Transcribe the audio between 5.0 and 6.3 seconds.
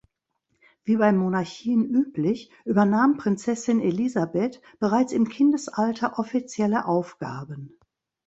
im Kindesalter